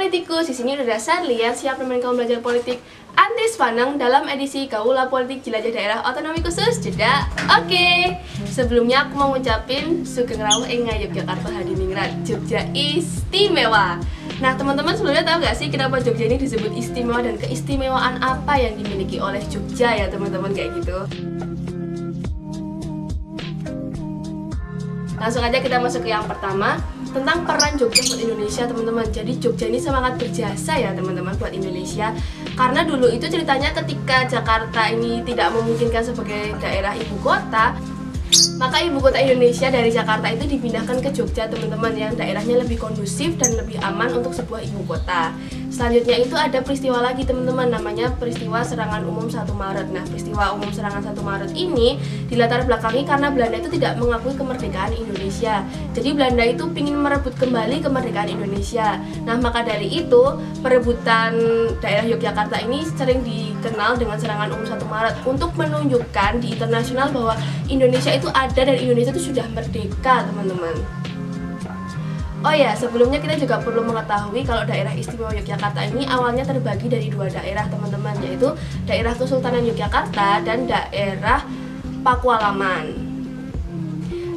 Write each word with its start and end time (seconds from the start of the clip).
politikus, 0.00 0.48
di 0.48 0.56
sini 0.56 0.80
udah 0.80 0.96
Sarli 0.96 1.44
yang 1.44 1.52
siap 1.52 1.76
menemani 1.76 2.00
kamu 2.00 2.24
belajar 2.24 2.40
politik 2.40 2.80
anti 3.20 3.44
Panang 3.60 4.00
dalam 4.00 4.24
edisi 4.32 4.64
Kaula 4.64 5.12
Politik 5.12 5.44
Jelajah 5.44 5.68
Daerah 5.76 6.00
Otonomi 6.08 6.40
Khusus 6.40 6.80
Jeda. 6.80 7.28
Oke, 7.60 8.16
sebelumnya 8.48 9.04
aku 9.04 9.20
mau 9.20 9.36
ngucapin 9.36 10.08
Sugeng 10.08 10.40
Rawuh 10.40 10.64
ing 10.72 10.88
Yogyakarta 10.88 11.52
Hadiningrat 11.52 12.24
Jogja 12.24 12.64
istimewa. 12.72 14.00
Nah 14.40 14.56
teman-teman 14.56 14.96
sebelumnya 14.96 15.20
tahu 15.20 15.44
gak 15.44 15.52
sih 15.60 15.68
kenapa 15.68 16.00
Jogja 16.00 16.32
ini 16.32 16.40
disebut 16.40 16.72
istimewa 16.72 17.20
dan 17.20 17.36
keistimewaan 17.36 18.24
apa 18.24 18.56
yang 18.56 18.80
dimiliki 18.80 19.20
oleh 19.20 19.44
Jogja 19.52 20.00
ya 20.00 20.08
teman-teman 20.08 20.56
kayak 20.56 20.80
gitu? 20.80 20.96
Langsung 25.20 25.44
aja 25.44 25.60
kita 25.60 25.76
masuk 25.76 26.08
ke 26.08 26.16
yang 26.16 26.24
pertama 26.24 26.80
tentang 27.12 27.44
peran 27.44 27.76
Jogja 27.76 28.00
buat 28.08 28.20
Indonesia 28.24 28.64
teman-teman. 28.64 29.04
Jadi 29.12 29.32
Jogja 29.36 29.68
ini 29.68 29.76
sangat 29.76 30.16
berjasa 30.16 30.80
ya 30.80 30.96
teman-teman 30.96 31.36
buat 31.36 31.52
Indonesia. 31.52 32.16
Karena 32.56 32.80
dulu 32.88 33.04
itu 33.12 33.28
ceritanya 33.28 33.68
ketika 33.76 34.24
Jakarta 34.24 34.88
ini 34.88 35.20
tidak 35.28 35.52
memungkinkan 35.52 36.00
sebagai 36.08 36.56
daerah 36.64 36.96
ibu 36.96 37.20
kota, 37.20 37.76
maka 38.56 38.80
ibu 38.80 38.96
kota 38.96 39.20
Indonesia 39.20 39.68
dari 39.68 39.92
Jakarta 39.92 40.32
itu 40.32 40.56
dipindahkan 40.56 41.04
ke 41.04 41.12
Jogja 41.12 41.52
teman-teman 41.52 41.92
yang 42.00 42.12
daerahnya 42.16 42.64
lebih 42.64 42.80
kondusif 42.80 43.36
dan 43.36 43.60
lebih 43.60 43.76
aman 43.84 44.16
untuk 44.16 44.32
sebuah 44.32 44.64
ibu 44.64 44.88
kota. 44.88 45.36
Selanjutnya 45.80 46.20
itu 46.20 46.36
ada 46.36 46.60
peristiwa 46.60 47.00
lagi 47.00 47.24
teman-teman 47.24 47.72
namanya 47.72 48.12
peristiwa 48.20 48.60
serangan 48.60 49.00
umum 49.00 49.32
1 49.32 49.48
Maret. 49.48 49.88
Nah, 49.88 50.04
peristiwa 50.04 50.52
umum 50.52 50.68
serangan 50.68 51.00
1 51.00 51.16
Maret 51.24 51.56
ini 51.56 51.96
dilatar 52.28 52.68
belakangi 52.68 53.08
karena 53.08 53.32
Belanda 53.32 53.64
itu 53.64 53.80
tidak 53.80 53.96
mengakui 53.96 54.36
kemerdekaan 54.36 54.92
Indonesia. 54.92 55.64
Jadi 55.96 56.12
Belanda 56.12 56.44
itu 56.44 56.68
ingin 56.76 57.00
merebut 57.00 57.32
kembali 57.40 57.80
kemerdekaan 57.80 58.28
Indonesia. 58.28 59.00
Nah, 59.24 59.40
maka 59.40 59.64
dari 59.64 59.88
itu 59.88 60.20
perebutan 60.60 61.40
daerah 61.80 62.04
Yogyakarta 62.04 62.60
ini 62.60 62.84
sering 62.84 63.24
dikenal 63.24 63.96
dengan 63.96 64.20
serangan 64.20 64.52
umum 64.52 64.68
1 64.68 64.84
Maret 64.84 65.14
untuk 65.24 65.56
menunjukkan 65.56 66.44
di 66.44 66.60
internasional 66.60 67.08
bahwa 67.08 67.40
Indonesia 67.72 68.12
itu 68.12 68.28
ada 68.36 68.68
dan 68.68 68.76
Indonesia 68.76 69.16
itu 69.16 69.32
sudah 69.32 69.48
merdeka, 69.56 70.28
teman-teman. 70.28 70.99
Oh 72.40 72.56
ya, 72.56 72.72
sebelumnya 72.72 73.20
kita 73.20 73.36
juga 73.36 73.60
perlu 73.60 73.84
mengetahui 73.84 74.40
kalau 74.48 74.64
daerah 74.64 74.96
istimewa 74.96 75.28
Yogyakarta 75.36 75.84
ini 75.92 76.08
awalnya 76.08 76.40
terbagi 76.40 76.88
dari 76.88 77.12
dua 77.12 77.28
daerah 77.28 77.68
teman-teman 77.68 78.16
yaitu 78.24 78.56
daerah 78.88 79.12
Kesultanan 79.12 79.60
Yogyakarta 79.60 80.40
dan 80.40 80.64
daerah 80.64 81.44
Pakualaman. 82.00 83.09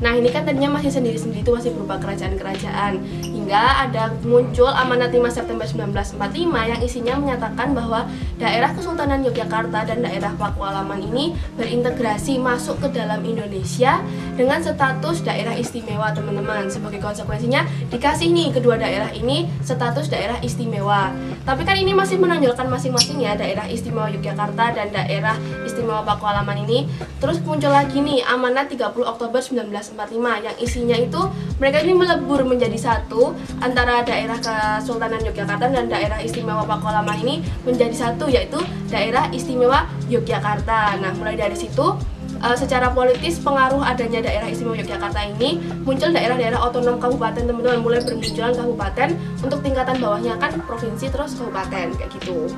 Nah 0.00 0.16
ini 0.16 0.32
kan 0.32 0.48
tadinya 0.48 0.80
masih 0.80 0.88
sendiri-sendiri 0.88 1.44
itu 1.44 1.52
masih 1.52 1.70
berupa 1.76 2.00
kerajaan-kerajaan. 2.00 3.00
Hingga 3.20 3.62
ada 3.88 4.12
muncul 4.24 4.68
amanat 4.68 5.12
5 5.12 5.28
September 5.28 5.68
1945 5.68 6.70
yang 6.72 6.80
isinya 6.80 7.14
menyatakan 7.20 7.76
bahwa 7.76 8.08
daerah 8.40 8.72
Kesultanan 8.72 9.20
Yogyakarta 9.20 9.84
dan 9.84 10.00
daerah 10.00 10.32
Pakualaman 10.40 11.04
ini 11.12 11.36
berintegrasi 11.60 12.40
masuk 12.40 12.80
ke 12.80 12.88
dalam 12.96 13.20
Indonesia 13.20 14.00
dengan 14.40 14.64
status 14.64 15.20
daerah 15.20 15.52
istimewa 15.52 16.12
teman-teman. 16.16 16.72
Sebagai 16.72 17.04
konsekuensinya 17.04 17.68
dikasih 17.92 18.32
nih 18.32 18.56
kedua 18.56 18.80
daerah 18.80 19.12
ini 19.12 19.44
status 19.60 20.08
daerah 20.08 20.40
istimewa. 20.40 21.12
Tapi 21.44 21.62
kan 21.68 21.76
ini 21.76 21.92
masih 21.92 22.16
menonjolkan 22.16 22.72
masing-masing 22.72 23.20
ya 23.20 23.36
daerah 23.36 23.68
istimewa 23.68 24.08
Yogyakarta 24.08 24.72
dan 24.72 24.88
daerah 24.96 25.36
istimewa 25.68 26.00
Pakualaman 26.08 26.64
ini. 26.64 26.88
Terus 27.20 27.36
muncul 27.44 27.68
lagi 27.68 28.00
nih 28.00 28.24
amanat 28.24 28.72
30 28.72 28.96
Oktober 29.04 29.44
19 29.44 29.68
1945 29.96 30.46
yang 30.46 30.56
isinya 30.62 30.96
itu 30.96 31.20
mereka 31.58 31.82
ini 31.82 31.92
melebur 31.96 32.40
menjadi 32.46 32.78
satu 32.78 33.34
antara 33.60 34.06
daerah 34.06 34.38
Kesultanan 34.38 35.20
Yogyakarta 35.20 35.66
dan 35.68 35.90
daerah 35.90 36.18
istimewa 36.22 36.64
Pakualaman 36.64 37.18
ini 37.20 37.44
menjadi 37.66 37.92
satu 37.92 38.30
yaitu 38.30 38.58
daerah 38.88 39.28
istimewa 39.34 39.86
Yogyakarta. 40.08 40.98
Nah, 41.02 41.12
mulai 41.18 41.36
dari 41.36 41.54
situ 41.58 41.98
uh, 42.40 42.56
secara 42.56 42.90
politis 42.94 43.38
pengaruh 43.42 43.82
adanya 43.82 44.24
daerah 44.24 44.48
istimewa 44.48 44.78
Yogyakarta 44.78 45.20
ini 45.36 45.60
muncul 45.84 46.10
daerah-daerah 46.14 46.58
otonom 46.62 46.96
kabupaten 47.02 47.44
teman-teman 47.44 47.82
mulai 47.82 48.00
bermunculan 48.00 48.54
kabupaten 48.56 49.08
untuk 49.44 49.58
tingkatan 49.60 49.96
bawahnya 50.00 50.34
kan 50.40 50.54
provinsi 50.64 51.12
terus 51.12 51.36
kabupaten 51.36 51.92
kayak 51.98 52.10
gitu. 52.20 52.48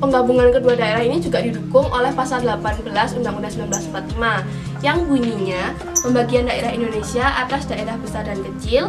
Penggabungan 0.00 0.48
kedua 0.48 0.80
daerah 0.80 1.04
ini 1.04 1.20
juga 1.20 1.44
didukung 1.44 1.84
oleh 1.92 2.08
pasal 2.16 2.40
18 2.40 2.88
Undang-Undang 3.20 3.52
1945 3.68 4.80
yang 4.80 5.04
bunyinya 5.04 5.76
pembagian 6.00 6.48
daerah 6.48 6.72
Indonesia 6.72 7.28
atas 7.36 7.68
daerah 7.68 8.00
besar 8.00 8.24
dan 8.24 8.40
kecil 8.40 8.88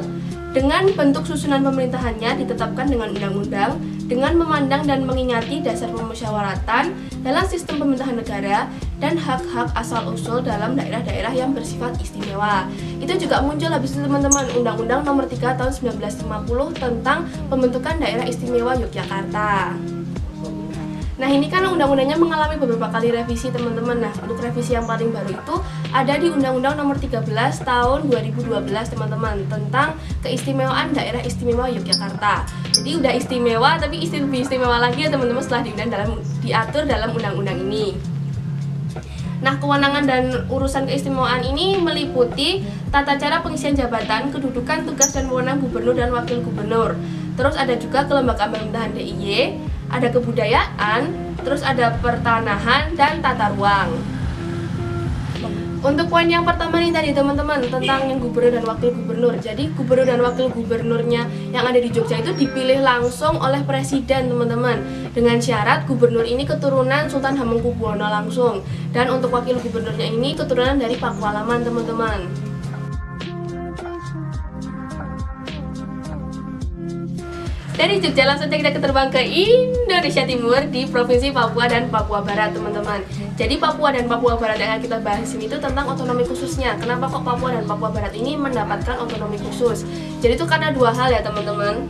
dengan 0.55 0.88
bentuk 0.95 1.23
susunan 1.27 1.63
pemerintahannya 1.63 2.44
ditetapkan 2.44 2.88
dengan 2.88 3.16
undang-undang 3.16 3.79
dengan 4.07 4.35
memandang 4.35 4.83
dan 4.83 5.07
mengingati 5.07 5.63
dasar 5.63 5.88
pemusyawaratan 5.91 6.91
dalam 7.23 7.45
sistem 7.47 7.79
pemerintahan 7.79 8.19
negara 8.19 8.67
dan 9.00 9.16
hak-hak 9.16 9.71
asal-usul 9.79 10.44
dalam 10.44 10.75
daerah-daerah 10.75 11.31
yang 11.31 11.55
bersifat 11.55 11.95
istimewa. 12.03 12.67
Itu 13.00 13.16
juga 13.16 13.39
muncul 13.39 13.71
habis 13.71 13.95
teman-teman 13.95 14.51
Undang-Undang 14.59 15.07
Nomor 15.07 15.27
3 15.27 15.59
Tahun 15.59 15.71
1950 15.71 16.27
tentang 16.75 17.27
pembentukan 17.47 17.95
daerah 18.00 18.27
istimewa 18.27 18.75
Yogyakarta. 18.75 19.75
Ini 21.31 21.47
kan 21.47 21.64
undang-undangnya 21.64 22.19
mengalami 22.19 22.59
beberapa 22.59 22.92
kali 22.92 23.16
revisi 23.16 23.47
teman-teman. 23.56 24.03
Nah 24.03 24.12
untuk 24.19 24.44
revisi 24.44 24.75
yang 24.75 24.84
paling 24.84 25.16
baru 25.16 25.31
itu 25.31 25.56
ada 25.96 26.19
di 26.19 26.28
Undang-Undang 26.28 26.75
nomor 26.75 27.00
13 27.00 27.24
tahun 27.64 28.00
2012 28.12 28.68
teman-teman 28.68 29.40
Tentang 29.47 29.96
keistimewaan 30.28 30.92
daerah 30.92 31.24
istimewa 31.24 31.72
Yogyakarta. 31.72 32.44
Jadi 32.75 33.00
udah 33.00 33.16
istimewa 33.16 33.80
tapi 33.80 34.03
lebih 34.03 34.44
istimewa 34.44 34.75
lagi 34.84 35.08
ya 35.08 35.09
teman-teman 35.09 35.40
setelah 35.40 35.64
diundang 35.64 35.88
dalam, 35.88 36.19
diatur 36.44 36.84
dalam 36.84 37.16
undang-undang 37.16 37.63
ini. 37.63 37.96
Nah, 39.42 39.58
kewenangan 39.58 40.06
dan 40.06 40.24
urusan 40.53 40.86
keistimewaan 40.86 41.42
ini 41.42 41.80
meliputi 41.80 42.62
tata 42.94 43.18
cara 43.18 43.42
pengisian 43.42 43.74
jabatan, 43.74 44.30
kedudukan, 44.30 44.86
tugas, 44.86 45.18
dan 45.18 45.31
wewenang 45.31 45.58
gubernur 45.63 45.98
dan 45.98 46.13
wakil 46.13 46.46
gubernur. 46.46 46.94
Terus 47.34 47.58
ada 47.58 47.74
juga 47.74 48.06
kelembagaan 48.06 48.53
pemerintahan 48.53 48.94
DIY, 48.94 49.58
ada 49.91 50.07
kebudayaan, 50.09 51.35
terus 51.44 51.62
ada 51.62 52.00
pertanahan 52.00 52.96
dan 52.96 53.19
tata 53.19 53.52
ruang. 53.53 53.91
Untuk 55.81 56.13
poin 56.13 56.29
yang 56.29 56.46
pertama 56.46 56.78
nih 56.78 56.94
tadi 56.94 57.09
teman-teman 57.09 57.57
tentang 57.66 58.06
yang 58.06 58.22
gubernur 58.22 58.53
dan 58.53 58.62
wakil 58.69 58.94
gubernur. 58.94 59.34
Jadi 59.41 59.74
gubernur 59.74 60.06
dan 60.06 60.22
wakil 60.22 60.53
gubernurnya 60.53 61.25
yang 61.50 61.66
ada 61.66 61.81
di 61.81 61.90
Jogja 61.90 62.22
itu 62.22 62.38
dipilih 62.38 62.85
langsung 62.85 63.41
oleh 63.41 63.66
presiden 63.66 64.30
teman-teman. 64.30 64.78
Dengan 65.09 65.41
syarat 65.41 65.90
gubernur 65.90 66.22
ini 66.22 66.46
keturunan 66.46 67.09
Sultan 67.09 67.34
Hamengkubuwono 67.34 68.06
langsung 68.06 68.62
dan 68.94 69.09
untuk 69.09 69.34
wakil 69.34 69.57
gubernurnya 69.57 70.06
ini 70.06 70.38
keturunan 70.38 70.78
dari 70.78 71.01
Pakualaman 71.01 71.66
teman-teman. 71.66 72.50
Dari 77.81 77.97
Jogja 77.97 78.30
langsung 78.30 78.46
saja 78.46 78.62
kita 78.62 78.78
terbang 78.78 79.09
ke 79.09 79.25
Indonesia 79.25 80.22
Timur 80.22 80.62
di 80.69 80.86
Provinsi 80.86 81.34
Papua 81.34 81.66
dan 81.66 81.90
Papua 81.90 82.22
Barat 82.22 82.53
teman-teman. 82.53 83.02
Jadi 83.34 83.58
Papua 83.58 83.90
dan 83.90 84.06
Papua 84.06 84.38
Barat 84.38 84.62
yang 84.62 84.78
kita 84.78 85.02
bahas 85.02 85.34
ini 85.34 85.50
itu 85.50 85.58
tentang 85.58 85.90
otonomi 85.90 86.22
khususnya. 86.22 86.78
Kenapa 86.78 87.09
kok 87.09 87.25
Papua 87.25 87.58
dan 87.58 87.66
Papua 87.66 87.90
Barat 87.90 88.14
ini 88.14 88.38
mendapatkan 88.38 89.02
otonomi 89.02 89.42
khusus? 89.42 89.81
Jadi 90.22 90.38
itu 90.38 90.46
karena 90.46 90.69
dua 90.69 90.94
hal 90.94 91.09
ya 91.09 91.25
teman-teman 91.25 91.90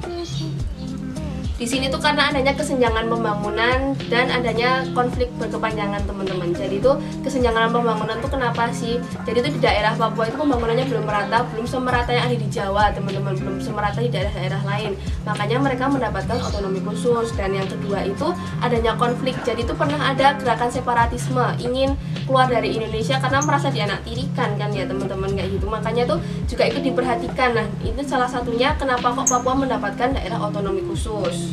di 1.62 1.70
sini 1.70 1.94
tuh 1.94 2.02
karena 2.02 2.34
adanya 2.34 2.58
kesenjangan 2.58 3.06
pembangunan 3.06 3.94
dan 4.10 4.34
adanya 4.34 4.82
konflik 4.98 5.30
berkepanjangan 5.38 6.02
teman-teman. 6.10 6.58
Jadi 6.58 6.82
itu 6.82 6.90
kesenjangan 7.22 7.70
pembangunan 7.70 8.18
tuh 8.18 8.34
kenapa 8.34 8.74
sih? 8.74 8.98
Jadi 9.30 9.46
itu 9.46 9.50
di 9.54 9.62
daerah 9.62 9.94
Papua 9.94 10.26
itu 10.26 10.42
pembangunannya 10.42 10.90
belum 10.90 11.06
merata 11.06 11.46
belum 11.54 11.70
semerata 11.70 12.10
yang 12.18 12.34
ada 12.34 12.38
di 12.42 12.50
Jawa 12.50 12.90
teman-teman. 12.98 13.38
Belum 13.38 13.62
semerata 13.62 14.02
di 14.02 14.10
daerah-daerah 14.10 14.58
lain. 14.66 14.98
Makanya 15.22 15.58
mereka 15.62 15.86
mendapatkan 15.86 16.42
otonomi 16.42 16.82
khusus. 16.82 17.30
Dan 17.38 17.54
yang 17.54 17.70
kedua 17.70 18.10
itu 18.10 18.34
adanya 18.58 18.98
konflik. 18.98 19.38
Jadi 19.46 19.62
itu 19.62 19.78
pernah 19.78 20.02
ada 20.02 20.34
gerakan 20.42 20.74
separatisme 20.74 21.46
ingin 21.62 21.94
keluar 22.26 22.50
dari 22.50 22.74
Indonesia 22.74 23.22
karena 23.22 23.38
merasa 23.46 23.70
dianaktirikan 23.70 24.58
kan 24.58 24.74
ya 24.74 24.90
teman-teman? 24.90 25.30
Kayak 25.38 25.62
gitu. 25.62 25.70
Makanya 25.70 26.10
tuh 26.10 26.18
juga 26.50 26.66
ikut 26.66 26.82
diperhatikan. 26.82 27.54
Nah 27.54 27.70
itu 27.86 28.02
salah 28.02 28.26
satunya 28.26 28.74
kenapa 28.82 29.14
kok 29.14 29.30
Papua 29.30 29.54
mendapatkan 29.54 30.18
daerah 30.18 30.42
otonomi 30.42 30.82
khusus 30.90 31.51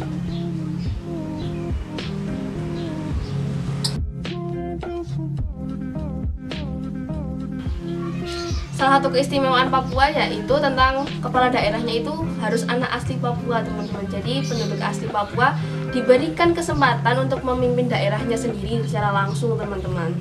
Salah 8.78 9.02
satu 9.02 9.10
keistimewaan 9.10 9.74
Papua 9.74 10.06
yaitu 10.06 10.54
tentang 10.62 11.02
kepala 11.18 11.50
daerahnya 11.50 11.98
itu 11.98 12.14
harus 12.38 12.62
anak 12.70 12.86
asli 12.94 13.18
Papua 13.18 13.58
teman-teman. 13.66 14.06
Jadi 14.06 14.46
penduduk 14.46 14.78
asli 14.78 15.10
Papua 15.10 15.58
diberikan 15.90 16.54
kesempatan 16.54 17.26
untuk 17.26 17.42
memimpin 17.42 17.90
daerahnya 17.90 18.38
sendiri 18.38 18.86
secara 18.86 19.10
langsung 19.10 19.58
teman-teman. 19.58 20.14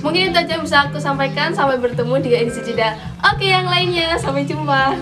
Mungkin 0.00 0.32
itu 0.32 0.38
aja 0.38 0.56
yang 0.56 0.64
bisa 0.64 0.88
aku 0.88 0.96
sampaikan. 0.96 1.52
Sampai 1.52 1.76
bertemu 1.76 2.14
di 2.22 2.30
edisi 2.32 2.62
jeda. 2.64 2.96
Oke 3.20 3.50
yang 3.50 3.68
lainnya, 3.68 4.16
sampai 4.16 4.48
jumpa 4.48 4.96